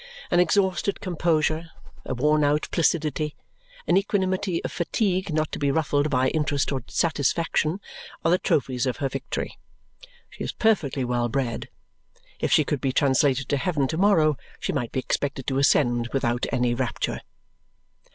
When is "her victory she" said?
8.97-10.43